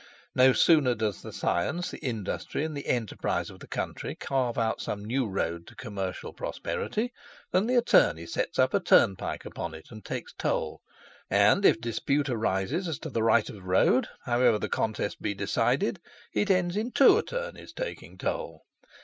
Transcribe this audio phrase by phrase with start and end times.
[0.33, 4.81] No sooner does the science, the industry, and the enterprise of the country carve out
[4.81, 7.13] some new road to commercial prosperity,
[7.51, 10.81] than the attorney sets up a turnpike upon it and takes toll;
[11.29, 15.99] and, if dispute arises as to the right of road, however the contest be decided,
[16.33, 18.63] it ends in two attornies taking toll.